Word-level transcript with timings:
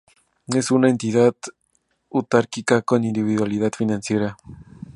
Es 0.47 0.71
una 0.71 0.89
entidad 0.89 1.35
autárquica 2.11 2.81
con 2.81 3.03
individualidad 3.03 3.71
financiera. 3.77 4.35